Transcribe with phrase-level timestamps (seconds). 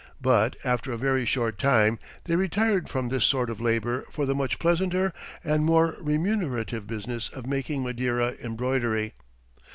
[0.19, 4.33] But, after a very short time, they retired from this sort of labour for the
[4.33, 9.13] much pleasanter and more remunerative business of making Madeira embroidery.